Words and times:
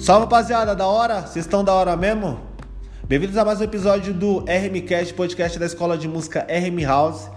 Salve 0.00 0.22
rapaziada, 0.22 0.74
da 0.74 0.86
hora? 0.86 1.20
Vocês 1.20 1.44
estão 1.44 1.62
da 1.62 1.74
hora 1.74 1.94
mesmo? 1.94 2.40
Bem-vindos 3.06 3.36
a 3.36 3.44
mais 3.44 3.60
um 3.60 3.64
episódio 3.64 4.14
do 4.14 4.38
RMcast, 4.46 5.12
podcast 5.12 5.58
da 5.58 5.66
escola 5.66 5.98
de 5.98 6.08
música 6.08 6.46
RM 6.48 6.82
House. 6.86 7.28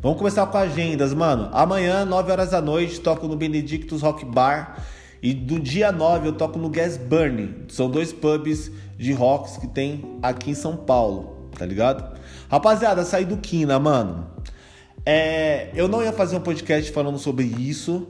Vamos 0.00 0.18
começar 0.18 0.46
com 0.46 0.56
agendas, 0.56 1.12
mano. 1.12 1.50
Amanhã, 1.52 2.04
9 2.04 2.30
horas 2.30 2.50
da 2.50 2.60
noite, 2.60 3.00
toco 3.00 3.26
no 3.26 3.34
Benedictus 3.34 4.00
Rock 4.00 4.24
Bar. 4.24 4.80
E 5.20 5.34
do 5.34 5.58
dia 5.58 5.90
9 5.90 6.28
eu 6.28 6.32
toco 6.32 6.56
no 6.56 6.68
Gas 6.68 6.96
Burning. 6.96 7.64
São 7.66 7.90
dois 7.90 8.12
pubs 8.12 8.70
de 8.96 9.12
rocks 9.12 9.56
que 9.56 9.66
tem 9.66 10.16
aqui 10.22 10.52
em 10.52 10.54
São 10.54 10.76
Paulo, 10.76 11.48
tá 11.58 11.66
ligado? 11.66 12.16
Rapaziada, 12.48 13.04
saí 13.04 13.24
do 13.24 13.38
Quina, 13.38 13.76
mano. 13.80 14.28
É, 15.04 15.68
eu 15.74 15.88
não 15.88 16.00
ia 16.00 16.12
fazer 16.12 16.36
um 16.36 16.40
podcast 16.40 16.92
falando 16.92 17.18
sobre 17.18 17.44
isso. 17.44 18.06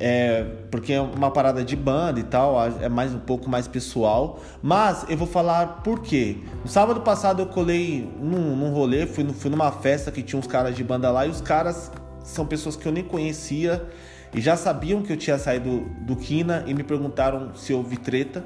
É, 0.00 0.42
porque 0.70 0.92
é 0.92 1.00
uma 1.00 1.30
parada 1.30 1.64
de 1.64 1.76
banda 1.76 2.18
e 2.18 2.24
tal, 2.24 2.56
é 2.80 2.88
mais 2.88 3.14
um 3.14 3.18
pouco 3.18 3.48
mais 3.48 3.68
pessoal. 3.68 4.40
Mas 4.62 5.06
eu 5.08 5.16
vou 5.16 5.26
falar 5.26 5.82
por 5.82 6.00
quê. 6.00 6.38
No 6.62 6.68
sábado 6.68 7.00
passado 7.02 7.42
eu 7.42 7.46
colei 7.46 8.10
num, 8.20 8.56
num 8.56 8.72
rolê, 8.72 9.06
fui, 9.06 9.24
fui 9.32 9.50
numa 9.50 9.70
festa 9.70 10.10
que 10.10 10.22
tinha 10.22 10.38
uns 10.38 10.46
caras 10.46 10.74
de 10.74 10.82
banda 10.82 11.10
lá 11.10 11.26
e 11.26 11.30
os 11.30 11.40
caras 11.40 11.90
são 12.24 12.46
pessoas 12.46 12.74
que 12.74 12.86
eu 12.86 12.92
nem 12.92 13.04
conhecia 13.04 13.86
e 14.34 14.40
já 14.40 14.56
sabiam 14.56 15.02
que 15.02 15.12
eu 15.12 15.16
tinha 15.16 15.38
saído 15.38 15.86
do 16.00 16.16
Quina 16.16 16.64
e 16.66 16.74
me 16.74 16.82
perguntaram 16.82 17.54
se 17.54 17.72
houve 17.72 17.96
treta. 17.96 18.44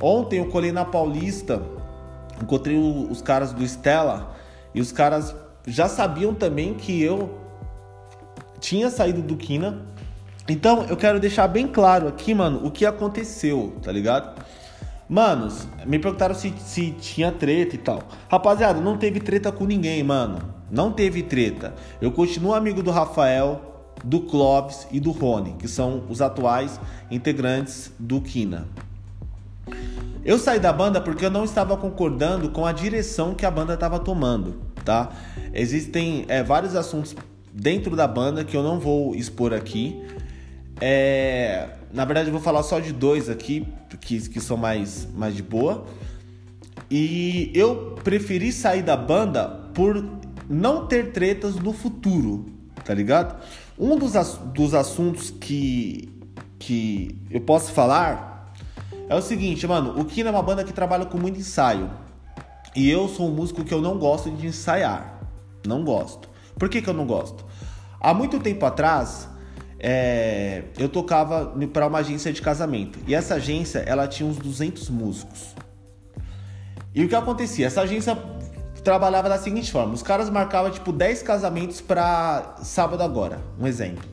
Ontem 0.00 0.38
eu 0.38 0.46
colei 0.46 0.70
na 0.70 0.84
Paulista, 0.84 1.60
encontrei 2.40 2.76
os 2.76 3.20
caras 3.20 3.52
do 3.52 3.64
Stella 3.64 4.36
e 4.72 4.80
os 4.80 4.92
caras 4.92 5.34
já 5.66 5.88
sabiam 5.88 6.32
também 6.32 6.74
que 6.74 7.02
eu 7.02 7.36
tinha 8.60 8.90
saído 8.90 9.22
do 9.22 9.36
Quina 9.36 9.82
então 10.48 10.84
eu 10.88 10.96
quero 10.96 11.20
deixar 11.20 11.46
bem 11.48 11.66
claro 11.66 12.08
aqui, 12.08 12.34
mano, 12.34 12.64
o 12.64 12.70
que 12.70 12.86
aconteceu, 12.86 13.74
tá 13.82 13.92
ligado? 13.92 14.42
Manos, 15.08 15.66
me 15.86 15.98
perguntaram 15.98 16.34
se, 16.34 16.52
se 16.58 16.90
tinha 16.90 17.32
treta 17.32 17.74
e 17.74 17.78
tal. 17.78 18.02
Rapaziada, 18.30 18.80
não 18.80 18.98
teve 18.98 19.20
treta 19.20 19.50
com 19.50 19.64
ninguém, 19.64 20.02
mano. 20.02 20.38
Não 20.70 20.92
teve 20.92 21.22
treta. 21.22 21.74
Eu 22.00 22.12
continuo 22.12 22.52
amigo 22.52 22.82
do 22.82 22.90
Rafael, 22.90 23.92
do 24.04 24.20
Clóvis 24.20 24.86
e 24.92 25.00
do 25.00 25.10
Rony, 25.10 25.54
que 25.58 25.66
são 25.66 26.04
os 26.10 26.20
atuais 26.20 26.78
integrantes 27.10 27.90
do 27.98 28.20
Kina. 28.20 28.68
Eu 30.24 30.38
saí 30.38 30.60
da 30.60 30.72
banda 30.72 31.00
porque 31.00 31.24
eu 31.24 31.30
não 31.30 31.44
estava 31.44 31.74
concordando 31.74 32.50
com 32.50 32.66
a 32.66 32.72
direção 32.72 33.34
que 33.34 33.46
a 33.46 33.50
banda 33.50 33.74
estava 33.74 33.98
tomando, 33.98 34.60
tá? 34.84 35.10
Existem 35.54 36.26
é, 36.28 36.42
vários 36.42 36.76
assuntos 36.76 37.16
dentro 37.50 37.96
da 37.96 38.06
banda 38.06 38.44
que 38.44 38.54
eu 38.54 38.62
não 38.62 38.78
vou 38.78 39.14
expor 39.14 39.54
aqui, 39.54 39.98
é, 40.80 41.68
na 41.92 42.04
verdade, 42.04 42.28
eu 42.28 42.32
vou 42.32 42.40
falar 42.40 42.62
só 42.62 42.78
de 42.78 42.92
dois 42.92 43.28
aqui, 43.28 43.66
que, 44.00 44.28
que 44.28 44.40
são 44.40 44.56
mais, 44.56 45.08
mais 45.14 45.34
de 45.34 45.42
boa. 45.42 45.86
E 46.90 47.50
eu 47.54 47.96
preferi 48.02 48.52
sair 48.52 48.82
da 48.82 48.96
banda 48.96 49.46
por 49.74 50.02
não 50.48 50.86
ter 50.86 51.12
tretas 51.12 51.56
no 51.56 51.72
futuro, 51.72 52.46
tá 52.84 52.94
ligado? 52.94 53.42
Um 53.78 53.96
dos, 53.96 54.12
dos 54.54 54.74
assuntos 54.74 55.30
que, 55.30 56.08
que 56.58 57.20
eu 57.30 57.40
posso 57.40 57.72
falar 57.72 58.54
é 59.08 59.14
o 59.14 59.22
seguinte, 59.22 59.66
mano. 59.66 59.98
O 60.00 60.04
Kina 60.04 60.30
é 60.30 60.32
uma 60.32 60.42
banda 60.42 60.64
que 60.64 60.72
trabalha 60.72 61.06
com 61.06 61.18
muito 61.18 61.38
ensaio. 61.38 61.90
E 62.74 62.90
eu 62.90 63.08
sou 63.08 63.28
um 63.28 63.32
músico 63.32 63.64
que 63.64 63.72
eu 63.72 63.80
não 63.80 63.98
gosto 63.98 64.30
de 64.30 64.46
ensaiar. 64.46 65.20
Não 65.66 65.84
gosto. 65.84 66.28
Por 66.58 66.68
que, 66.68 66.80
que 66.80 66.88
eu 66.88 66.94
não 66.94 67.06
gosto? 67.06 67.44
Há 68.00 68.14
muito 68.14 68.38
tempo 68.40 68.64
atrás, 68.64 69.28
é, 69.78 70.64
eu 70.76 70.88
tocava 70.88 71.54
para 71.72 71.86
uma 71.86 71.98
agência 71.98 72.32
de 72.32 72.42
casamento. 72.42 72.98
E 73.06 73.14
essa 73.14 73.36
agência, 73.36 73.78
ela 73.80 74.08
tinha 74.08 74.28
uns 74.28 74.36
200 74.36 74.90
músicos. 74.90 75.54
E 76.94 77.04
o 77.04 77.08
que 77.08 77.14
acontecia? 77.14 77.66
Essa 77.66 77.82
agência 77.82 78.16
trabalhava 78.82 79.28
da 79.28 79.38
seguinte 79.38 79.70
forma: 79.70 79.94
os 79.94 80.02
caras 80.02 80.28
marcavam 80.30 80.70
tipo 80.70 80.92
10 80.92 81.22
casamentos 81.22 81.80
para 81.80 82.56
sábado 82.62 83.02
agora, 83.02 83.40
um 83.58 83.66
exemplo. 83.66 84.04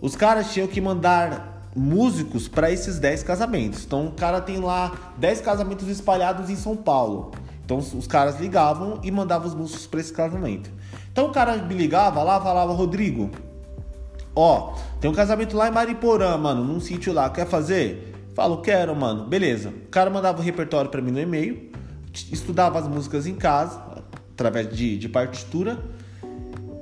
Os 0.00 0.16
caras 0.16 0.52
tinham 0.52 0.66
que 0.66 0.80
mandar 0.80 1.70
músicos 1.74 2.48
para 2.48 2.70
esses 2.70 2.98
10 2.98 3.22
casamentos. 3.22 3.84
Então 3.84 4.06
o 4.06 4.12
cara 4.12 4.40
tem 4.40 4.58
lá 4.58 5.14
10 5.18 5.40
casamentos 5.40 5.88
espalhados 5.88 6.50
em 6.50 6.56
São 6.56 6.76
Paulo. 6.76 7.32
Então 7.64 7.78
os 7.78 8.06
caras 8.06 8.40
ligavam 8.40 9.00
e 9.02 9.10
mandavam 9.10 9.48
os 9.48 9.54
músicos 9.54 9.86
para 9.86 10.00
esse 10.00 10.12
casamento. 10.12 10.70
Então 11.12 11.26
o 11.26 11.30
cara 11.30 11.56
me 11.56 11.74
ligava 11.74 12.22
lá, 12.22 12.40
falava: 12.40 12.72
"Rodrigo, 12.72 13.30
Ó, 14.34 14.74
tem 15.00 15.10
um 15.10 15.14
casamento 15.14 15.56
lá 15.56 15.68
em 15.68 15.72
Mariporã, 15.72 16.36
mano, 16.36 16.64
num 16.64 16.80
sítio 16.80 17.12
lá. 17.12 17.30
Quer 17.30 17.46
fazer? 17.46 18.12
Falo, 18.34 18.58
quero, 18.58 18.94
mano. 18.96 19.26
Beleza. 19.26 19.68
O 19.68 19.88
cara 19.90 20.10
mandava 20.10 20.40
o 20.40 20.42
repertório 20.42 20.90
para 20.90 21.00
mim 21.00 21.12
no 21.12 21.20
e-mail, 21.20 21.70
estudava 22.12 22.78
as 22.78 22.88
músicas 22.88 23.26
em 23.26 23.34
casa, 23.34 23.80
através 24.32 24.74
de, 24.74 24.98
de 24.98 25.08
partitura. 25.08 25.78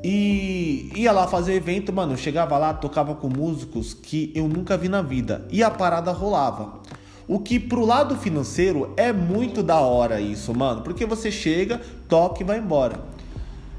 E 0.03 0.91
ia 0.97 1.13
lá 1.13 1.29
fazer 1.29 1.55
evento, 1.55 1.93
mano. 1.93 2.17
Chegava 2.17 2.57
lá, 2.59 2.73
tocava 2.73 3.15
com 3.15 3.29
músicos 3.29 3.95
que 3.95 4.33
eu 4.35 4.49
nunca 4.49 4.77
vi 4.77 4.89
na 4.89 5.03
vida. 5.03 5.47
E 5.51 5.63
a 5.63 5.71
parada 5.71 6.11
rolava. 6.11 6.81
O 7.29 7.39
que 7.39 7.61
pro 7.61 7.85
lado 7.85 8.17
financeiro 8.17 8.93
é 8.97 9.13
muito 9.13 9.63
da 9.63 9.79
hora 9.79 10.21
isso, 10.21 10.53
mano. 10.55 10.83
Porque 10.83 11.07
você 11.07 11.31
chega, 11.31 11.81
toca 12.09 12.43
e 12.43 12.45
vai 12.45 12.59
embora. 12.59 12.99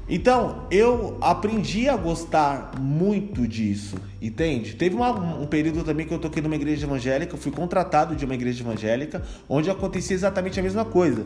Então, 0.08 0.66
eu 0.70 1.16
aprendi 1.20 1.88
a 1.88 1.96
gostar 1.96 2.72
muito 2.78 3.48
disso, 3.48 3.96
entende? 4.20 4.74
Teve 4.74 4.94
uma, 4.94 5.10
um 5.12 5.46
período 5.46 5.82
também 5.82 6.06
que 6.06 6.12
eu 6.12 6.18
toquei 6.18 6.42
numa 6.42 6.56
igreja 6.56 6.84
evangélica, 6.86 7.38
fui 7.38 7.50
contratado 7.50 8.14
de 8.14 8.24
uma 8.24 8.34
igreja 8.34 8.62
evangélica, 8.62 9.22
onde 9.48 9.70
acontecia 9.70 10.14
exatamente 10.14 10.60
a 10.60 10.62
mesma 10.62 10.84
coisa. 10.84 11.24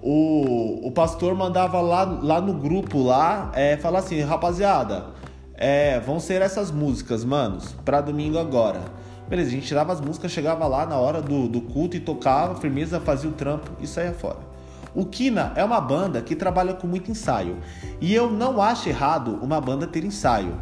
O, 0.00 0.86
o 0.86 0.92
pastor 0.92 1.34
mandava 1.34 1.80
lá, 1.80 2.04
lá 2.04 2.40
no 2.40 2.54
grupo 2.54 3.02
lá, 3.02 3.50
é, 3.52 3.76
falar 3.76 3.98
assim, 3.98 4.20
rapaziada, 4.20 5.06
é, 5.54 5.98
vão 5.98 6.20
ser 6.20 6.40
essas 6.40 6.70
músicas, 6.70 7.24
manos, 7.24 7.74
para 7.84 8.00
domingo 8.00 8.38
agora. 8.38 8.80
Beleza, 9.28 9.48
a 9.48 9.52
gente 9.52 9.66
tirava 9.66 9.92
as 9.92 10.00
músicas, 10.00 10.30
chegava 10.30 10.68
lá 10.68 10.86
na 10.86 10.98
hora 10.98 11.20
do, 11.20 11.48
do 11.48 11.60
culto 11.60 11.96
e 11.96 12.00
tocava, 12.00 12.54
firmeza, 12.60 13.00
fazia 13.00 13.28
o 13.28 13.32
trampo 13.32 13.72
e 13.80 13.88
saía 13.88 14.12
fora. 14.12 14.53
O 14.94 15.04
Kina 15.04 15.52
é 15.56 15.64
uma 15.64 15.80
banda 15.80 16.22
que 16.22 16.36
trabalha 16.36 16.74
com 16.74 16.86
muito 16.86 17.10
ensaio. 17.10 17.58
E 18.00 18.14
eu 18.14 18.30
não 18.30 18.62
acho 18.62 18.88
errado 18.88 19.38
uma 19.42 19.60
banda 19.60 19.86
ter 19.86 20.04
ensaio. 20.04 20.54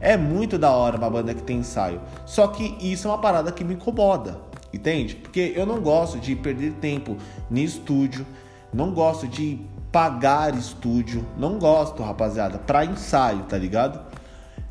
É 0.00 0.16
muito 0.16 0.58
da 0.58 0.70
hora 0.70 0.96
uma 0.96 1.10
banda 1.10 1.34
que 1.34 1.42
tem 1.42 1.58
ensaio. 1.58 2.00
Só 2.24 2.46
que 2.46 2.76
isso 2.80 3.06
é 3.06 3.10
uma 3.10 3.18
parada 3.18 3.52
que 3.52 3.62
me 3.62 3.74
incomoda, 3.74 4.38
entende? 4.72 5.16
Porque 5.16 5.52
eu 5.54 5.66
não 5.66 5.80
gosto 5.80 6.18
de 6.18 6.34
perder 6.34 6.72
tempo 6.74 7.16
no 7.50 7.58
estúdio, 7.58 8.26
não 8.72 8.92
gosto 8.92 9.28
de 9.28 9.60
pagar 9.92 10.54
estúdio, 10.54 11.24
não 11.38 11.58
gosto, 11.58 12.02
rapaziada, 12.02 12.58
para 12.58 12.84
ensaio, 12.84 13.44
tá 13.44 13.56
ligado? 13.56 14.00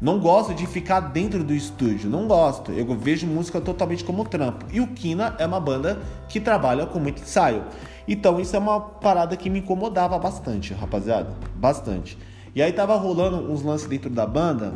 Não 0.04 0.20
gosto 0.20 0.54
de 0.54 0.68
ficar 0.68 1.00
dentro 1.00 1.46
do 1.46 1.54
estúdio, 1.54 2.10
não 2.10 2.28
gosto. 2.28 2.74
Eu 2.74 2.86
vejo 2.94 3.26
música 3.26 3.62
totalmente 3.62 4.04
como 4.04 4.26
trampo. 4.26 4.66
E 4.70 4.82
o 4.82 4.88
Kina 4.88 5.34
é 5.40 5.46
uma 5.46 5.62
banda 5.62 5.98
que 6.28 6.42
trabalha 6.42 6.86
com 6.86 7.00
muito 7.00 7.22
ensaio. 7.22 7.64
Então 8.06 8.38
isso 8.38 8.54
é 8.54 8.60
uma 8.60 8.82
parada 8.82 9.38
que 9.38 9.50
me 9.50 9.60
incomodava 9.60 10.20
bastante, 10.20 10.74
rapaziada. 10.74 11.34
Bastante. 11.56 12.18
E 12.54 12.62
aí 12.62 12.74
tava 12.74 12.98
rolando 12.98 13.50
uns 13.50 13.64
lances 13.64 13.88
dentro 13.88 14.10
da 14.10 14.28
banda 14.28 14.74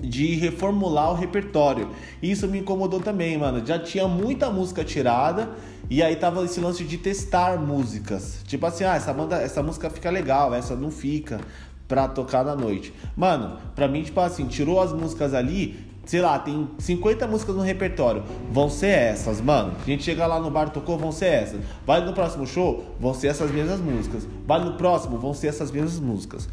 de 0.00 0.34
reformular 0.36 1.10
o 1.10 1.14
repertório. 1.14 1.90
E 2.22 2.30
isso 2.30 2.48
me 2.48 2.60
incomodou 2.60 2.98
também, 2.98 3.36
mano. 3.36 3.62
Já 3.66 3.78
tinha 3.78 4.08
muita 4.08 4.48
música 4.48 4.82
tirada 4.82 5.50
e 5.90 6.02
aí 6.02 6.16
tava 6.16 6.42
esse 6.46 6.58
lance 6.60 6.82
de 6.82 6.96
testar 6.96 7.58
músicas. 7.58 8.42
Tipo 8.46 8.64
assim, 8.64 8.84
ah, 8.84 8.94
essa 8.94 9.12
banda, 9.12 9.36
essa 9.36 9.62
música 9.62 9.90
fica 9.90 10.08
legal, 10.08 10.54
essa 10.54 10.74
não 10.74 10.90
fica 10.90 11.42
pra 11.90 12.06
tocar 12.06 12.44
na 12.44 12.54
noite. 12.54 12.94
Mano, 13.16 13.56
pra 13.74 13.88
mim, 13.88 14.04
tipo 14.04 14.20
assim, 14.20 14.46
tirou 14.46 14.80
as 14.80 14.92
músicas 14.92 15.34
ali, 15.34 15.76
sei 16.06 16.20
lá, 16.20 16.38
tem 16.38 16.70
50 16.78 17.26
músicas 17.26 17.56
no 17.56 17.62
repertório, 17.62 18.22
vão 18.52 18.70
ser 18.70 18.90
essas, 18.90 19.40
mano. 19.40 19.74
A 19.82 19.84
gente 19.84 20.04
chega 20.04 20.24
lá 20.24 20.38
no 20.38 20.48
bar, 20.52 20.70
tocou, 20.70 20.96
vão 20.96 21.10
ser 21.10 21.26
essas. 21.26 21.60
Vai 21.84 22.06
no 22.06 22.12
próximo 22.12 22.46
show, 22.46 22.94
vão 23.00 23.12
ser 23.12 23.26
essas 23.26 23.50
mesmas 23.50 23.80
músicas. 23.80 24.24
Vai 24.46 24.64
no 24.64 24.74
próximo, 24.74 25.18
vão 25.18 25.34
ser 25.34 25.48
essas 25.48 25.72
mesmas 25.72 25.98
músicas. 25.98 26.48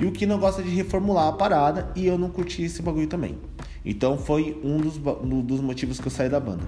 E 0.00 0.04
o 0.04 0.10
que 0.10 0.26
não 0.26 0.40
gosta 0.40 0.60
de 0.60 0.70
reformular 0.70 1.28
a 1.28 1.32
parada, 1.32 1.88
e 1.94 2.04
eu 2.04 2.18
não 2.18 2.28
curti 2.28 2.64
esse 2.64 2.82
bagulho 2.82 3.06
também. 3.06 3.38
Então 3.84 4.18
foi 4.18 4.60
um 4.64 4.76
dos, 4.78 4.96
um 5.22 5.40
dos 5.40 5.60
motivos 5.60 6.00
que 6.00 6.08
eu 6.08 6.10
saí 6.10 6.28
da 6.28 6.40
banda. 6.40 6.64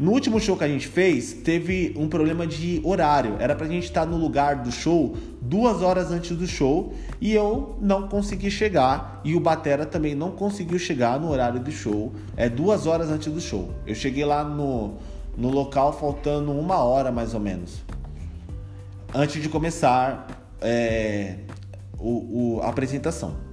No 0.00 0.12
último 0.12 0.40
show 0.40 0.56
que 0.56 0.64
a 0.64 0.68
gente 0.68 0.88
fez, 0.88 1.34
teve 1.34 1.94
um 1.94 2.08
problema 2.08 2.46
de 2.46 2.80
horário. 2.82 3.36
Era 3.38 3.54
pra 3.54 3.66
gente 3.66 3.84
estar 3.84 4.06
no 4.06 4.16
lugar 4.16 4.62
do 4.62 4.72
show 4.72 5.14
duas 5.42 5.82
horas 5.82 6.10
antes 6.10 6.34
do 6.34 6.46
show 6.46 6.94
e 7.20 7.34
eu 7.34 7.76
não 7.82 8.08
consegui 8.08 8.50
chegar 8.50 9.20
e 9.22 9.34
o 9.34 9.40
Batera 9.40 9.84
também 9.84 10.14
não 10.14 10.30
conseguiu 10.30 10.78
chegar 10.78 11.20
no 11.20 11.30
horário 11.30 11.60
do 11.60 11.70
show. 11.70 12.14
É 12.34 12.48
duas 12.48 12.86
horas 12.86 13.10
antes 13.10 13.30
do 13.30 13.42
show. 13.42 13.74
Eu 13.86 13.94
cheguei 13.94 14.24
lá 14.24 14.42
no, 14.42 14.94
no 15.36 15.50
local 15.50 15.92
faltando 15.92 16.50
uma 16.50 16.78
hora 16.78 17.12
mais 17.12 17.34
ou 17.34 17.40
menos. 17.40 17.82
Antes 19.14 19.42
de 19.42 19.50
começar 19.50 20.26
é, 20.62 21.34
o, 21.98 22.54
o, 22.56 22.60
a 22.62 22.70
apresentação. 22.70 23.49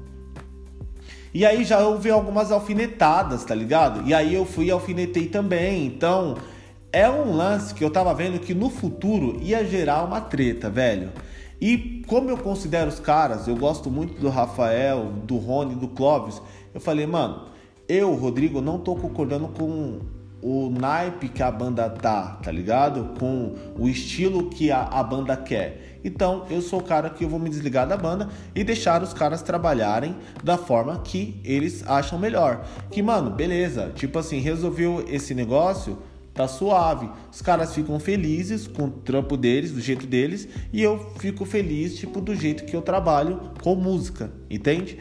E 1.38 1.46
aí 1.46 1.64
já 1.64 1.78
houve 1.86 2.10
algumas 2.10 2.52
alfinetadas, 2.52 3.46
tá 3.46 3.54
ligado? 3.54 4.10
E 4.10 4.12
aí 4.12 4.34
eu 4.34 4.44
fui 4.44 4.66
e 4.66 4.72
alfinetei 4.72 5.28
também. 5.28 5.86
Então, 5.86 6.36
é 6.92 7.08
um 7.08 7.32
lance 7.32 7.76
que 7.76 7.84
eu 7.84 7.92
tava 7.92 8.12
vendo 8.12 8.40
que 8.40 8.56
no 8.56 8.72
futuro 8.72 9.38
ia 9.40 9.64
gerar 9.64 10.04
uma 10.04 10.20
treta, 10.20 10.68
velho. 10.68 11.12
E 11.62 12.02
como 12.08 12.32
eu 12.32 12.38
considero 12.38 12.90
os 12.90 13.00
caras, 13.00 13.48
eu 13.48 13.56
gosto 13.56 13.92
muito 13.92 14.20
do 14.20 14.30
Rafael, 14.30 15.12
do 15.26 15.38
Rony, 15.38 15.76
do 15.76 15.88
Clóvis, 15.90 16.42
eu 16.74 16.82
falei, 16.82 17.06
mano, 17.06 17.44
eu, 17.88 18.16
Rodrigo, 18.16 18.60
não 18.60 18.80
tô 18.80 18.96
concordando 18.96 19.48
com 19.50 20.00
o 20.42 20.70
naipe 20.70 21.30
que 21.30 21.42
a 21.42 21.52
banda 21.52 21.90
tá, 21.90 22.40
tá 22.44 22.52
ligado? 22.52 23.18
Com 23.20 23.56
o 23.78 23.88
estilo 23.88 24.50
que 24.50 24.72
a, 24.72 24.82
a 24.84 25.04
banda 25.04 25.36
quer. 25.36 26.00
Então 26.04 26.46
eu 26.50 26.62
sou 26.62 26.80
o 26.80 26.84
cara 26.84 27.10
que 27.10 27.24
eu 27.24 27.30
vou 27.30 27.40
me 27.40 27.50
desligar 27.50 27.88
da 27.88 27.98
banda 27.98 28.30
e 28.56 28.64
deixar 28.64 29.02
os 29.02 29.14
caras 29.14 29.42
trabalharem 29.42 30.16
da 30.44 30.58
forma 30.58 31.00
que 31.00 31.42
eles 31.44 31.84
acham 31.88 32.20
melhor. 32.20 32.66
Que, 32.92 33.02
mano, 33.02 33.32
beleza, 33.32 33.92
tipo 33.96 34.20
assim, 34.20 34.40
resolveu 34.40 35.04
esse 35.08 35.34
negócio, 35.34 35.98
tá 36.34 36.48
suave. 36.48 37.10
Os 37.32 37.42
caras 37.42 37.74
ficam 37.74 38.00
felizes 38.00 38.68
com 38.68 38.86
o 38.86 38.92
trampo 38.92 39.36
deles, 39.36 39.72
do 39.72 39.82
jeito 39.82 40.06
deles, 40.06 40.48
e 40.72 40.82
eu 40.82 41.14
fico 41.18 41.46
feliz, 41.46 41.98
tipo, 41.98 42.22
do 42.22 42.36
jeito 42.36 42.64
que 42.64 42.76
eu 42.76 42.82
trabalho 42.82 43.52
com 43.62 43.76
música, 43.76 44.32
entende? 44.50 45.00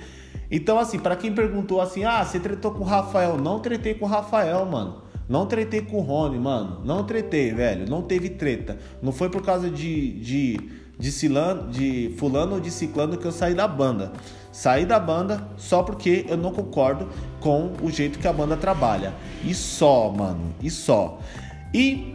Então, 0.51 0.79
assim, 0.79 0.99
para 0.99 1.17
quem 1.17 1.33
perguntou 1.33 1.81
assim, 1.81 2.05
ah, 2.05 2.25
você 2.25 2.39
tretou 2.39 2.71
com 2.71 2.81
o 2.81 2.87
Rafael? 2.87 3.37
Não 3.37 3.59
tretei 3.61 3.95
com 3.95 4.07
o 4.07 4.09
Rafael, 4.09 4.65
mano. 4.65 5.06
Não 5.29 5.47
tretei 5.47 5.83
com 5.83 5.99
o 5.99 6.01
Rony, 6.01 6.39
mano. 6.39 6.81
Não 6.85 7.05
tretei, 7.05 7.53
velho. 7.53 7.89
Não 7.89 8.03
teve 8.03 8.31
treta. 8.31 8.79
Não 9.03 9.13
foi 9.13 9.29
por 9.29 9.43
causa 9.43 9.69
de, 9.69 10.13
de, 10.21 10.61
de, 10.99 11.13
cilano, 11.13 11.71
de 11.71 12.15
fulano 12.17 12.55
ou 12.55 12.61
de 12.61 12.71
ciclano 12.71 13.17
que 13.17 13.27
eu 13.27 13.33
saí 13.33 13.55
da 13.55 13.67
banda. 13.67 14.13
Saí 14.53 14.87
da 14.87 14.99
banda 14.99 15.47
só 15.57 15.83
porque 15.83 16.25
eu 16.29 16.37
não 16.37 16.53
concordo 16.53 17.09
com 17.41 17.73
o 17.83 17.91
jeito 17.91 18.19
que 18.19 18.29
a 18.29 18.33
banda 18.33 18.57
trabalha. 18.57 19.13
E 19.45 19.53
só, 19.53 20.11
mano. 20.11 20.55
E 20.63 20.71
só. 20.71 21.19
E 21.75 22.15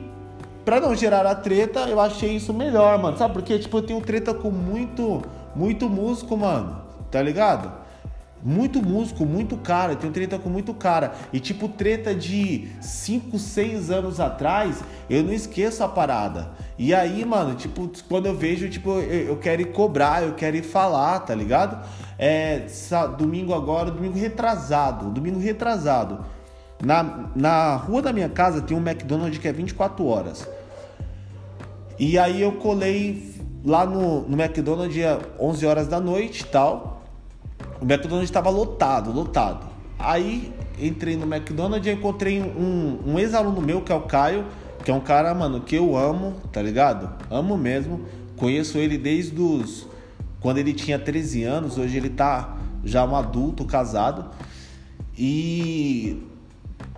para 0.63 0.80
não 0.80 0.96
gerar 0.96 1.25
a 1.25 1.36
treta, 1.36 1.81
eu 1.81 2.00
achei 2.00 2.36
isso 2.36 2.54
melhor, 2.54 2.98
mano. 2.98 3.18
Sabe 3.18 3.34
por 3.34 3.44
quê? 3.44 3.60
Tipo, 3.60 3.80
eu 3.80 3.81
tenho 3.81 4.02
treta 4.02 4.34
com 4.34 4.50
muito, 4.50 5.22
muito 5.56 5.90
músico, 5.90 6.38
mano. 6.38 6.81
Tá 7.12 7.22
ligado? 7.22 7.81
Muito 8.43 8.81
músico, 8.81 9.25
muito 9.25 9.55
cara. 9.57 9.95
Tenho 9.95 10.11
treta 10.11 10.39
com 10.39 10.49
muito 10.49 10.73
cara. 10.73 11.13
E 11.31 11.39
tipo, 11.39 11.69
treta 11.69 12.13
de 12.15 12.67
5, 12.81 13.38
6 13.38 13.91
anos 13.91 14.19
atrás, 14.19 14.83
eu 15.09 15.23
não 15.23 15.33
esqueço 15.33 15.83
a 15.83 15.88
parada. 15.88 16.51
E 16.77 16.93
aí, 16.93 17.23
mano, 17.23 17.55
tipo, 17.55 17.89
quando 18.09 18.25
eu 18.25 18.35
vejo, 18.35 18.67
tipo, 18.69 18.89
eu, 18.91 19.27
eu 19.27 19.38
quero 19.38 19.61
ir 19.61 19.71
cobrar, 19.71 20.23
eu 20.23 20.33
quero 20.33 20.57
ir 20.57 20.63
falar, 20.63 21.19
tá 21.19 21.35
ligado? 21.35 21.85
É, 22.17 22.65
domingo 23.17 23.53
agora, 23.53 23.91
domingo 23.91 24.17
retrasado. 24.17 25.09
Domingo 25.09 25.39
retrasado. 25.39 26.25
Na, 26.83 27.29
na 27.35 27.75
rua 27.75 28.01
da 28.01 28.11
minha 28.11 28.29
casa 28.29 28.61
tem 28.61 28.75
um 28.75 28.81
McDonald's 28.81 29.38
que 29.38 29.47
é 29.47 29.53
24 29.53 30.03
horas. 30.05 30.47
E 31.99 32.17
aí 32.17 32.41
eu 32.41 32.53
colei 32.53 33.35
lá 33.63 33.85
no, 33.85 34.21
no 34.21 34.41
McDonald's 34.41 34.97
11 35.39 35.65
horas 35.65 35.88
da 35.88 35.99
noite 35.99 36.41
e 36.41 36.45
tal. 36.45 37.00
O 37.81 37.83
McDonald's 37.83 38.30
estava 38.30 38.51
lotado, 38.51 39.12
lotado. 39.12 39.68
Aí 39.98 40.54
entrei 40.80 41.18
no 41.18 41.25
McDonald's 41.25 41.88
e 41.88 41.92
encontrei 41.92 42.39
um, 42.39 43.00
um 43.04 43.19
ex-aluno 43.19 43.60
meu, 43.60 43.81
que 43.81 43.92
é 43.92 43.95
o 43.95 44.01
Caio, 44.01 44.45
que 44.86 44.92
é 44.92 44.94
um 44.94 45.00
cara, 45.00 45.33
mano, 45.33 45.62
que 45.62 45.75
eu 45.75 45.98
amo, 45.98 46.36
tá 46.51 46.62
ligado? 46.62 47.10
Amo 47.30 47.57
mesmo. 47.57 48.01
Conheço 48.38 48.78
ele 48.78 49.00
desde 49.00 49.39
os. 49.42 49.88
Quando 50.39 50.60
ele 50.60 50.74
tinha 50.74 51.00
13 51.00 51.44
anos, 51.44 51.78
hoje 51.80 51.98
ele 51.98 52.10
tá 52.10 52.56
já 52.83 53.04
um 53.04 53.16
adulto, 53.16 53.66
casado. 53.66 54.30
E 55.18 56.22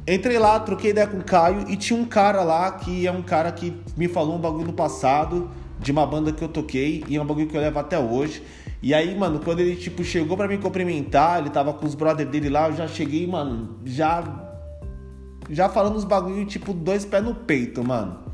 entrei 0.06 0.38
lá, 0.38 0.59
troquei 0.59 0.91
ideia 0.91 1.07
com 1.07 1.18
o 1.18 1.24
Caio 1.24 1.65
e 1.69 1.77
tinha 1.77 1.97
um 1.97 2.06
cara 2.06 2.44
lá 2.44 2.71
que 2.71 3.07
é 3.07 3.12
um 3.12 3.21
cara 3.21 3.51
que 3.53 3.74
me 3.95 4.09
falou 4.09 4.36
um 4.36 4.39
bagulho 4.39 4.68
no 4.68 4.74
passado 4.74 5.50
de 5.79 5.91
uma 5.91 6.06
banda 6.06 6.31
que 6.31 6.41
eu 6.41 6.47
toquei 6.47 7.03
e 7.07 7.15
é 7.15 7.21
um 7.21 7.25
bagulho 7.25 7.47
que 7.47 7.56
eu 7.56 7.62
levo 7.62 7.79
até 7.79 7.97
hoje. 7.97 8.41
E 8.83 8.94
aí, 8.94 9.18
mano, 9.18 9.39
quando 9.39 9.62
ele, 9.62 9.77
tipo, 9.77 10.03
chegou 10.03 10.35
para 10.35 10.45
me 10.45 10.57
cumprimentar, 10.57 11.39
ele 11.39 11.50
tava 11.50 11.74
com 11.74 11.85
os 11.85 11.95
brothers 11.95 12.30
dele 12.30 12.50
lá, 12.50 12.68
eu 12.68 12.75
já 12.75 12.85
cheguei, 12.85 13.25
mano, 13.25 13.80
já. 13.85 14.21
Já 15.50 15.69
falando 15.69 15.95
os 15.95 16.03
bagulho, 16.03 16.45
tipo, 16.45 16.74
dois 16.74 17.06
pés 17.06 17.24
no 17.24 17.33
peito, 17.33 17.81
mano. 17.81 18.25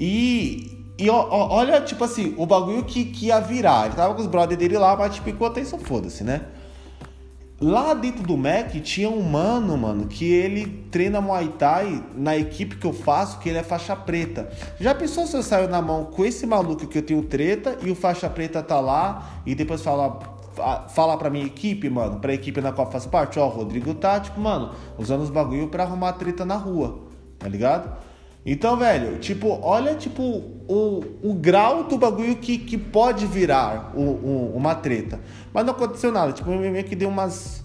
E. 0.00 0.94
E 0.98 1.08
ó, 1.08 1.28
ó, 1.30 1.54
olha, 1.54 1.80
tipo 1.80 2.02
assim, 2.02 2.34
o 2.36 2.44
bagulho 2.44 2.84
que, 2.84 3.04
que 3.04 3.26
ia 3.26 3.38
virar. 3.38 3.86
Ele 3.86 3.94
tava 3.94 4.14
com 4.14 4.20
os 4.20 4.26
brothers 4.26 4.58
dele 4.58 4.76
lá, 4.76 4.96
mas, 4.96 5.14
tipo, 5.14 5.30
enquanto 5.30 5.60
isso, 5.60 5.78
foda-se, 5.78 6.24
né? 6.24 6.42
Lá 7.62 7.94
dentro 7.94 8.24
do 8.24 8.36
Mac 8.36 8.72
tinha 8.82 9.08
um 9.08 9.22
mano, 9.22 9.78
mano, 9.78 10.08
que 10.08 10.24
ele 10.24 10.66
treina 10.90 11.20
Muay 11.20 11.46
Thai 11.56 12.02
na 12.12 12.36
equipe 12.36 12.74
que 12.74 12.84
eu 12.84 12.92
faço, 12.92 13.38
que 13.38 13.48
ele 13.48 13.58
é 13.58 13.62
faixa 13.62 13.94
preta. 13.94 14.50
Já 14.80 14.92
pensou 14.92 15.28
se 15.28 15.36
eu 15.36 15.44
saio 15.44 15.68
na 15.68 15.80
mão 15.80 16.06
com 16.06 16.24
esse 16.24 16.44
maluco 16.44 16.88
que 16.88 16.98
eu 16.98 17.02
tenho 17.02 17.22
treta 17.22 17.78
e 17.80 17.88
o 17.88 17.94
faixa 17.94 18.28
preta 18.28 18.64
tá 18.64 18.80
lá 18.80 19.42
e 19.46 19.54
depois 19.54 19.80
fala 19.80 20.18
falar 20.88 21.16
pra 21.18 21.30
minha 21.30 21.46
equipe, 21.46 21.88
mano, 21.88 22.18
pra 22.18 22.34
equipe 22.34 22.60
na 22.60 22.72
qual 22.72 22.90
faz 22.90 23.06
parte, 23.06 23.38
ó, 23.38 23.46
Rodrigo 23.46 23.94
tá, 23.94 24.18
tipo, 24.18 24.40
mano, 24.40 24.72
usando 24.98 25.22
os 25.22 25.30
bagulho 25.30 25.68
pra 25.68 25.84
arrumar 25.84 26.14
treta 26.14 26.44
na 26.44 26.56
rua, 26.56 27.04
tá 27.38 27.48
ligado? 27.48 27.96
Então, 28.44 28.76
velho, 28.76 29.18
tipo, 29.18 29.58
olha, 29.62 29.94
tipo, 29.94 30.22
o, 30.22 31.00
o 31.22 31.34
grau 31.34 31.84
do 31.84 31.96
bagulho 31.96 32.36
que, 32.36 32.58
que 32.58 32.76
pode 32.76 33.24
virar 33.24 33.92
o, 33.94 34.00
o, 34.00 34.52
uma 34.56 34.74
treta. 34.74 35.20
Mas 35.52 35.64
não 35.64 35.72
aconteceu 35.72 36.10
nada, 36.10 36.32
tipo, 36.32 36.50
meio 36.50 36.84
que 36.84 36.96
deu 36.96 37.08
umas, 37.08 37.62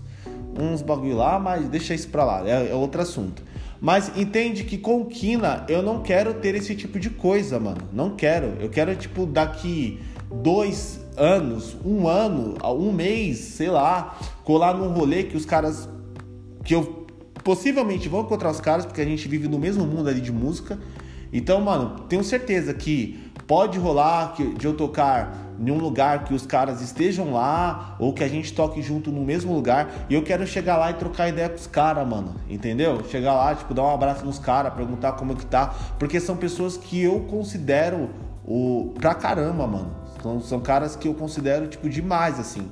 uns 0.59 0.83
bagulho 0.83 1.17
lá, 1.17 1.39
mas 1.39 1.67
deixa 1.67 1.95
isso 1.95 2.09
pra 2.09 2.23
lá, 2.23 2.47
é, 2.47 2.69
é 2.69 2.75
outro 2.75 3.01
assunto. 3.01 3.43
Mas 3.79 4.11
entende 4.15 4.63
que 4.63 4.77
com 4.77 5.05
Kina 5.05 5.65
eu 5.67 5.81
não 5.81 6.01
quero 6.01 6.35
ter 6.35 6.55
esse 6.55 6.75
tipo 6.75 6.99
de 6.99 7.09
coisa, 7.09 7.59
mano. 7.59 7.81
Não 7.93 8.15
quero. 8.15 8.53
Eu 8.59 8.69
quero, 8.69 8.95
tipo, 8.95 9.25
daqui 9.25 9.99
dois 10.31 10.99
anos, 11.15 11.77
um 11.85 12.07
ano, 12.07 12.55
um 12.63 12.91
mês, 12.91 13.37
sei 13.37 13.69
lá, 13.69 14.17
colar 14.43 14.73
num 14.73 14.89
rolê 14.89 15.23
que 15.23 15.37
os 15.37 15.45
caras. 15.45 15.87
que 16.63 16.73
eu 16.73 17.06
possivelmente 17.47 18.09
vão 18.09 18.23
encontrar 18.23 18.51
os 18.51 18.59
caras, 18.59 18.85
porque 18.85 18.99
a 18.99 19.05
gente 19.05 19.25
vive 19.25 19.47
no 19.47 19.57
mesmo 19.57 19.85
mundo 19.85 20.09
ali 20.09 20.19
de 20.19 20.33
música. 20.33 20.77
Então, 21.31 21.61
mano, 21.61 22.01
tenho 22.09 22.21
certeza 22.21 22.73
que 22.73 23.31
pode 23.47 23.79
rolar 23.79 24.33
de 24.35 24.65
eu 24.65 24.75
tocar 24.75 25.33
em 25.57 25.71
um 25.71 25.77
lugar 25.77 26.25
que 26.25 26.33
os 26.33 26.45
caras 26.45 26.81
estejam 26.81 27.31
lá 27.31 27.95
ou 27.99 28.11
que 28.11 28.21
a 28.21 28.27
gente 28.27 28.51
toque 28.51 28.81
junto 28.81 29.13
no 29.13 29.23
mesmo 29.23 29.53
lugar 29.53 29.89
e 30.09 30.13
eu 30.13 30.23
quero 30.23 30.45
chegar 30.45 30.75
lá 30.75 30.91
e 30.91 30.95
trocar 30.95 31.29
ideia 31.29 31.47
com 31.47 31.55
os 31.55 31.67
caras, 31.67 32.05
mano. 32.05 32.35
Entendeu? 32.49 33.01
Chegar 33.09 33.33
lá, 33.33 33.55
tipo, 33.55 33.73
dar 33.73 33.83
um 33.83 33.93
abraço 33.93 34.25
nos 34.25 34.39
caras, 34.39 34.73
perguntar 34.73 35.13
como 35.13 35.31
é 35.31 35.35
que 35.35 35.45
tá, 35.45 35.73
porque 35.97 36.19
são 36.19 36.35
pessoas 36.35 36.75
que 36.75 37.01
eu 37.01 37.21
considero 37.29 38.09
o 38.45 38.93
pra 38.99 39.15
caramba, 39.15 39.65
mano. 39.65 39.95
São, 40.21 40.41
são 40.41 40.59
caras 40.59 40.97
que 40.97 41.07
eu 41.07 41.13
considero 41.13 41.65
tipo 41.67 41.89
demais 41.89 42.41
assim. 42.41 42.69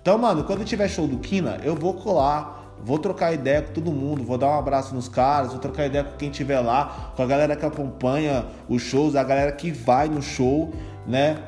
Então, 0.00 0.16
mano, 0.16 0.44
quando 0.44 0.64
tiver 0.64 0.88
show 0.88 1.06
do 1.06 1.18
Kina, 1.18 1.58
eu 1.62 1.74
vou 1.74 1.92
colar 1.92 2.63
Vou 2.82 2.98
trocar 2.98 3.32
ideia 3.32 3.62
com 3.62 3.72
todo 3.72 3.90
mundo, 3.90 4.22
vou 4.22 4.36
dar 4.36 4.48
um 4.48 4.58
abraço 4.58 4.94
nos 4.94 5.08
caras, 5.08 5.50
vou 5.50 5.58
trocar 5.58 5.86
ideia 5.86 6.04
com 6.04 6.16
quem 6.16 6.30
estiver 6.30 6.60
lá, 6.60 7.12
com 7.16 7.22
a 7.22 7.26
galera 7.26 7.56
que 7.56 7.64
acompanha 7.64 8.44
os 8.68 8.82
shows, 8.82 9.16
a 9.16 9.24
galera 9.24 9.52
que 9.52 9.70
vai 9.70 10.08
no 10.08 10.20
show, 10.20 10.72
né? 11.06 11.38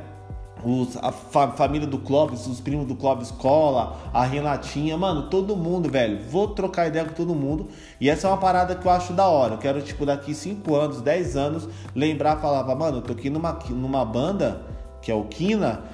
Os, 0.65 0.97
a 0.97 1.13
fa 1.13 1.49
família 1.49 1.87
do 1.87 1.99
Clóvis, 1.99 2.47
os 2.47 2.61
primos 2.61 2.87
do 2.87 2.97
Clóvis 2.97 3.31
Cola, 3.31 3.99
a 4.13 4.25
Renatinha, 4.25 4.97
mano, 4.97 5.29
todo 5.29 5.55
mundo, 5.55 5.91
velho. 5.91 6.19
Vou 6.31 6.49
trocar 6.49 6.87
ideia 6.87 7.05
com 7.05 7.13
todo 7.13 7.35
mundo. 7.35 7.69
E 8.01 8.09
essa 8.09 8.27
é 8.27 8.31
uma 8.31 8.39
parada 8.39 8.75
que 8.75 8.87
eu 8.87 8.91
acho 8.91 9.13
da 9.13 9.27
hora. 9.27 9.55
Eu 9.55 9.59
quero, 9.59 9.83
tipo, 9.83 10.07
daqui 10.07 10.35
5 10.35 10.75
anos, 10.75 11.03
10 11.03 11.37
anos, 11.37 11.69
lembrar, 11.95 12.39
falava, 12.39 12.75
mano, 12.75 12.99
eu 12.99 13.03
tô 13.03 13.13
aqui 13.13 13.29
numa, 13.29 13.53
numa 13.69 14.05
banda, 14.05 14.63
que 15.03 15.11
é 15.13 15.15
o 15.15 15.25
Kina, 15.25 15.85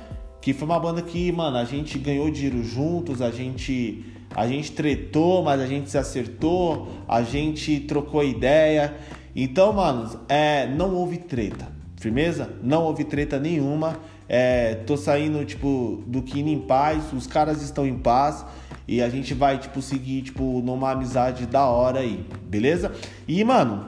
que 0.41 0.53
foi 0.53 0.67
uma 0.67 0.79
banda 0.79 1.03
que, 1.03 1.31
mano, 1.33 1.57
a 1.57 1.65
gente 1.65 1.99
ganhou 1.99 2.31
dinheiro 2.31 2.63
juntos, 2.63 3.21
a 3.21 3.31
gente 3.31 4.12
a 4.35 4.47
gente 4.47 4.73
tretou, 4.73 5.43
mas 5.43 5.61
a 5.61 5.67
gente 5.67 5.91
se 5.91 5.99
acertou, 5.99 6.89
a 7.07 7.23
gente 7.23 7.81
trocou 7.81 8.25
ideia. 8.25 8.95
Então, 9.35 9.73
mano, 9.73 10.21
é, 10.29 10.67
não 10.67 10.95
houve 10.95 11.19
treta. 11.19 11.69
Firmeza? 11.97 12.51
Não 12.63 12.83
houve 12.85 13.05
treta 13.05 13.39
nenhuma. 13.39 14.01
É, 14.29 14.75
tô 14.87 14.97
saindo, 14.97 15.45
tipo, 15.45 16.03
do 16.07 16.23
Kine 16.23 16.53
em 16.53 16.61
paz, 16.61 17.13
os 17.13 17.27
caras 17.27 17.63
estão 17.63 17.87
em 17.87 17.99
paz 17.99 18.45
e 18.89 19.03
a 19.03 19.09
gente 19.09 19.35
vai, 19.35 19.59
tipo, 19.59 19.81
seguir, 19.81 20.23
tipo, 20.23 20.61
numa 20.65 20.91
amizade 20.91 21.47
da 21.47 21.67
hora 21.67 22.01
aí, 22.01 22.27
beleza? 22.45 22.93
E, 23.29 23.45
mano, 23.45 23.87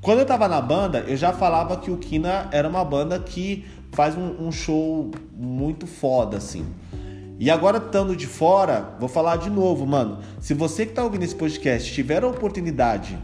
quando 0.00 0.18
eu 0.18 0.26
tava 0.26 0.46
na 0.48 0.60
banda, 0.60 1.04
eu 1.08 1.16
já 1.16 1.32
falava 1.32 1.76
que 1.76 1.90
o 1.90 1.96
Kina 1.96 2.48
era 2.52 2.68
uma 2.68 2.84
banda 2.84 3.18
que 3.18 3.64
faz 3.92 4.16
um, 4.16 4.46
um 4.46 4.52
show 4.52 5.10
muito 5.34 5.86
foda, 5.86 6.36
assim. 6.36 6.66
E 7.38 7.50
agora, 7.50 7.78
estando 7.78 8.14
de 8.14 8.26
fora, 8.26 8.94
vou 9.00 9.08
falar 9.08 9.36
de 9.36 9.50
novo, 9.50 9.84
mano. 9.86 10.20
Se 10.40 10.54
você 10.54 10.84
que 10.86 10.92
está 10.92 11.02
ouvindo 11.02 11.24
esse 11.24 11.34
podcast 11.34 11.92
tiver 11.92 12.22
a 12.22 12.28
oportunidade 12.28 13.18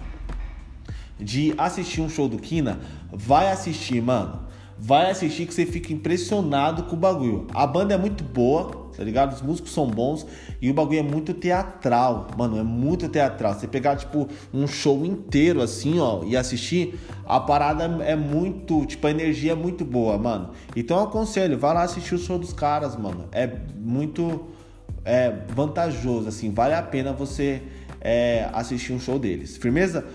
de 1.18 1.54
assistir 1.56 2.00
um 2.00 2.08
show 2.08 2.28
do 2.28 2.38
Kina, 2.38 2.80
vai 3.12 3.50
assistir, 3.50 4.02
mano. 4.02 4.48
Vai 4.82 5.10
assistir 5.10 5.46
que 5.46 5.52
você 5.52 5.66
fica 5.66 5.92
impressionado 5.92 6.84
com 6.84 6.96
o 6.96 6.98
bagulho. 6.98 7.46
A 7.52 7.66
banda 7.66 7.94
é 7.94 7.98
muito 7.98 8.24
boa, 8.24 8.88
tá 8.96 9.04
ligado? 9.04 9.34
Os 9.34 9.42
músicos 9.42 9.72
são 9.72 9.86
bons 9.86 10.26
e 10.60 10.70
o 10.70 10.74
bagulho 10.74 11.00
é 11.00 11.02
muito 11.02 11.34
teatral, 11.34 12.28
mano, 12.36 12.58
é 12.58 12.62
muito 12.62 13.06
teatral. 13.08 13.52
Você 13.52 13.68
pegar, 13.68 13.96
tipo, 13.96 14.26
um 14.54 14.66
show 14.66 15.04
inteiro 15.04 15.60
assim, 15.60 16.00
ó, 16.00 16.24
e 16.24 16.34
assistir, 16.34 16.98
a 17.26 17.38
parada 17.38 17.84
é 18.02 18.16
muito, 18.16 18.86
tipo, 18.86 19.06
a 19.06 19.10
energia 19.10 19.52
é 19.52 19.54
muito 19.54 19.84
boa, 19.84 20.16
mano. 20.16 20.50
Então 20.74 20.96
eu 20.96 21.04
aconselho, 21.04 21.58
vai 21.58 21.74
lá 21.74 21.82
assistir 21.82 22.14
o 22.14 22.18
show 22.18 22.38
dos 22.38 22.54
caras, 22.54 22.96
mano. 22.96 23.26
É 23.32 23.50
muito 23.76 24.46
é, 25.04 25.30
vantajoso, 25.54 26.26
assim, 26.26 26.50
vale 26.50 26.72
a 26.72 26.82
pena 26.82 27.12
você 27.12 27.62
é, 28.00 28.48
assistir 28.54 28.94
um 28.94 28.98
show 28.98 29.18
deles. 29.18 29.58
Firmeza? 29.58 30.06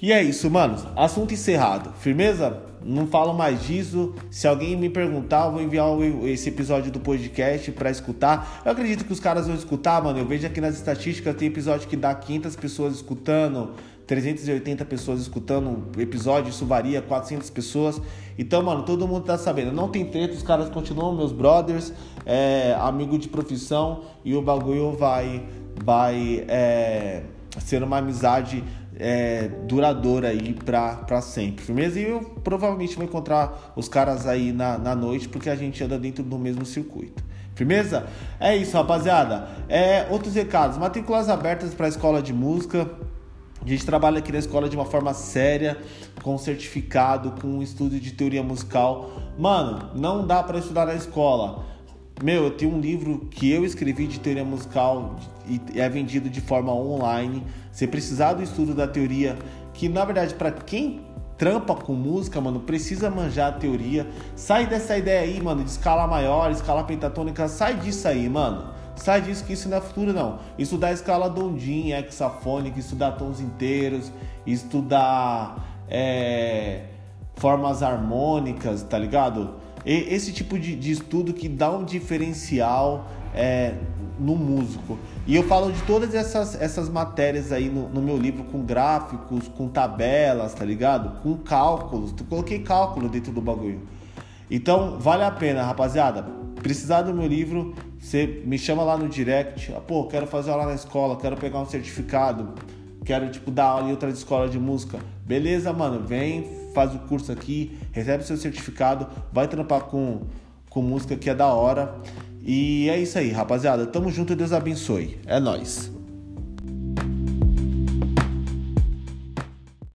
E 0.00 0.12
é 0.12 0.22
isso, 0.22 0.48
mano. 0.50 0.76
Assunto 0.94 1.32
encerrado. 1.32 1.92
Firmeza? 1.98 2.67
Não 2.84 3.06
falo 3.06 3.34
mais 3.34 3.62
disso. 3.62 4.14
Se 4.30 4.46
alguém 4.46 4.76
me 4.76 4.88
perguntar, 4.88 5.46
eu 5.46 5.52
vou 5.52 5.62
enviar 5.62 5.86
esse 6.24 6.48
episódio 6.48 6.90
do 6.90 7.00
podcast 7.00 7.70
para 7.72 7.90
escutar. 7.90 8.62
Eu 8.64 8.72
acredito 8.72 9.04
que 9.04 9.12
os 9.12 9.20
caras 9.20 9.46
vão 9.46 9.56
escutar, 9.56 10.02
mano. 10.02 10.18
Eu 10.18 10.26
vejo 10.26 10.46
aqui 10.46 10.60
nas 10.60 10.76
estatísticas 10.76 11.36
tem 11.36 11.48
episódio 11.48 11.88
que 11.88 11.96
dá 11.96 12.14
500 12.14 12.56
pessoas 12.56 12.94
escutando, 12.94 13.70
380 14.06 14.84
pessoas 14.84 15.20
escutando 15.20 15.88
episódio, 16.00 16.50
isso 16.50 16.64
varia, 16.64 17.02
400 17.02 17.50
pessoas. 17.50 18.00
Então, 18.38 18.62
mano, 18.62 18.82
todo 18.82 19.06
mundo 19.06 19.24
tá 19.24 19.36
sabendo. 19.36 19.72
Não 19.72 19.88
tem 19.88 20.04
treta, 20.06 20.34
os 20.34 20.42
caras 20.42 20.68
continuam 20.70 21.14
meus 21.14 21.32
brothers, 21.32 21.92
é, 22.24 22.74
amigo 22.80 23.18
de 23.18 23.28
profissão 23.28 24.02
e 24.24 24.34
o 24.34 24.42
bagulho 24.42 24.92
vai, 24.92 25.46
vai 25.84 26.44
é, 26.48 27.22
ser 27.60 27.82
uma 27.82 27.98
amizade 27.98 28.62
é, 28.98 29.48
duradoura 29.66 30.28
aí 30.28 30.54
pra 30.54 31.20
sempre, 31.20 31.64
firmeza? 31.64 32.00
E 32.00 32.08
eu 32.08 32.20
provavelmente 32.42 32.96
vou 32.96 33.04
encontrar 33.04 33.72
os 33.76 33.88
caras 33.88 34.26
aí 34.26 34.52
na, 34.52 34.78
na 34.78 34.94
noite, 34.94 35.28
porque 35.28 35.48
a 35.48 35.56
gente 35.56 35.82
anda 35.82 35.98
dentro 35.98 36.22
do 36.22 36.38
mesmo 36.38 36.64
circuito. 36.66 37.22
Firmeza? 37.54 38.06
É 38.38 38.56
isso, 38.56 38.76
rapaziada. 38.76 39.48
É, 39.68 40.06
outros 40.10 40.34
recados: 40.34 40.78
matrículas 40.78 41.28
abertas 41.28 41.74
para 41.74 41.86
a 41.86 41.88
escola 41.88 42.22
de 42.22 42.32
música. 42.32 42.88
A 43.60 43.68
gente 43.68 43.84
trabalha 43.84 44.20
aqui 44.20 44.30
na 44.30 44.38
escola 44.38 44.68
de 44.68 44.76
uma 44.76 44.84
forma 44.84 45.12
séria, 45.12 45.76
com 46.22 46.38
certificado, 46.38 47.32
com 47.40 47.48
um 47.48 47.62
estudo 47.62 47.98
de 47.98 48.12
teoria 48.12 48.42
musical. 48.42 49.10
Mano, 49.36 49.90
não 49.96 50.24
dá 50.24 50.42
para 50.42 50.58
estudar 50.58 50.86
na 50.86 50.94
escola. 50.94 51.64
Meu, 52.22 52.44
eu 52.44 52.50
tenho 52.50 52.74
um 52.74 52.80
livro 52.80 53.28
que 53.30 53.48
eu 53.48 53.64
escrevi 53.64 54.08
de 54.08 54.18
teoria 54.18 54.44
musical 54.44 55.14
e 55.46 55.78
é 55.78 55.88
vendido 55.88 56.28
de 56.28 56.40
forma 56.40 56.74
online. 56.74 57.44
Você 57.70 57.86
precisar 57.86 58.32
do 58.32 58.42
estudo 58.42 58.74
da 58.74 58.88
teoria, 58.88 59.38
que 59.72 59.88
na 59.88 60.04
verdade 60.04 60.34
para 60.34 60.50
quem 60.50 61.00
trampa 61.36 61.76
com 61.76 61.92
música, 61.92 62.40
mano, 62.40 62.58
precisa 62.58 63.08
manjar 63.08 63.50
a 63.50 63.52
teoria. 63.52 64.04
Sai 64.34 64.66
dessa 64.66 64.98
ideia 64.98 65.20
aí, 65.20 65.40
mano, 65.40 65.62
de 65.62 65.70
escala 65.70 66.08
maior, 66.08 66.50
escala 66.50 66.82
pentatônica, 66.82 67.46
sai 67.46 67.76
disso 67.76 68.08
aí, 68.08 68.28
mano. 68.28 68.74
Sai 68.96 69.22
disso 69.22 69.44
que 69.44 69.52
isso 69.52 69.68
não 69.68 69.76
é 69.76 69.80
futuro, 69.80 70.12
não. 70.12 70.40
Estudar 70.58 70.90
escala 70.90 71.30
dondin, 71.30 71.92
hexafônica, 71.92 72.80
estudar 72.80 73.12
tons 73.12 73.38
inteiros, 73.40 74.10
estudar 74.44 75.84
é, 75.88 76.86
formas 77.36 77.80
harmônicas, 77.80 78.82
tá 78.82 78.98
ligado? 78.98 79.67
Esse 79.92 80.32
tipo 80.32 80.58
de, 80.58 80.76
de 80.76 80.92
estudo 80.92 81.32
que 81.32 81.48
dá 81.48 81.70
um 81.70 81.84
diferencial 81.84 83.08
é, 83.34 83.74
no 84.18 84.36
músico. 84.36 84.98
E 85.26 85.34
eu 85.36 85.42
falo 85.44 85.72
de 85.72 85.80
todas 85.82 86.14
essas, 86.14 86.60
essas 86.60 86.88
matérias 86.88 87.52
aí 87.52 87.68
no, 87.68 87.88
no, 87.88 88.02
meu 88.02 88.16
livro, 88.16 88.44
com 88.44 88.62
gráficos, 88.62 89.48
com 89.48 89.68
tabelas, 89.68 90.54
tá 90.54 90.64
ligado? 90.64 91.22
Com 91.22 91.36
cálculos. 91.36 92.14
Eu 92.18 92.26
coloquei 92.26 92.58
cálculo 92.60 93.08
dentro 93.08 93.32
do 93.32 93.40
bagulho. 93.40 93.80
Então, 94.50 94.98
vale 94.98 95.24
a 95.24 95.30
pena, 95.30 95.62
rapaziada. 95.62 96.26
Precisar 96.62 97.02
do 97.02 97.14
meu 97.14 97.26
livro, 97.26 97.74
você 97.98 98.42
me 98.44 98.58
chama 98.58 98.82
lá 98.82 98.96
no 98.96 99.08
direct. 99.08 99.72
Ah, 99.76 99.80
pô, 99.80 100.04
quero 100.06 100.26
fazer 100.26 100.50
aula 100.50 100.66
na 100.66 100.74
escola, 100.74 101.16
quero 101.16 101.36
pegar 101.36 101.60
um 101.60 101.66
certificado, 101.66 102.54
quero, 103.04 103.30
tipo, 103.30 103.50
dar 103.50 103.64
aula 103.64 103.88
em 103.88 103.90
outra 103.90 104.10
escola 104.10 104.48
de 104.48 104.58
música. 104.58 104.98
Beleza, 105.24 105.72
mano, 105.72 106.04
vem, 106.04 106.57
faz 106.78 106.94
o 106.94 106.98
curso 107.00 107.32
aqui, 107.32 107.76
recebe 107.90 108.22
seu 108.22 108.36
certificado, 108.36 109.08
vai 109.32 109.48
trampar 109.48 109.80
com, 109.80 110.20
com 110.70 110.80
música 110.80 111.16
que 111.16 111.28
é 111.28 111.34
da 111.34 111.48
hora. 111.48 111.92
E 112.40 112.88
é 112.88 112.96
isso 112.96 113.18
aí, 113.18 113.32
rapaziada. 113.32 113.84
Tamo 113.84 114.12
junto 114.12 114.32
e 114.32 114.36
Deus 114.36 114.52
abençoe. 114.52 115.18
É 115.26 115.40
nós. 115.40 115.97